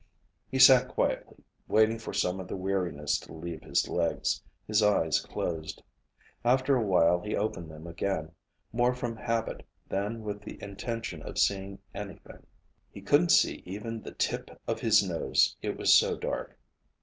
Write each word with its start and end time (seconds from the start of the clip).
He 0.49 0.57
sat 0.57 0.87
quietly, 0.87 1.43
waiting 1.67 1.99
for 1.99 2.11
some 2.11 2.39
of 2.39 2.47
the 2.47 2.55
weariness 2.55 3.19
to 3.19 3.31
leave 3.31 3.61
his 3.61 3.87
legs, 3.87 4.41
his 4.65 4.81
eyes 4.81 5.19
closed. 5.21 5.83
After 6.43 6.75
a 6.75 6.81
while 6.83 7.19
he 7.19 7.35
opened 7.35 7.69
them 7.69 7.85
again, 7.85 8.31
more 8.73 8.95
from 8.95 9.15
habit 9.15 9.63
than 9.89 10.23
with 10.23 10.41
the 10.41 10.59
intention 10.59 11.21
of 11.21 11.37
seeing 11.37 11.77
anything. 11.93 12.47
He 12.89 13.01
couldn't 13.03 13.29
see 13.29 13.61
even 13.63 14.01
the 14.01 14.13
tip 14.15 14.49
of 14.67 14.79
his 14.79 15.07
nose 15.07 15.55
it 15.61 15.77
was 15.77 15.93
so 15.93 16.17
dark. 16.17 16.57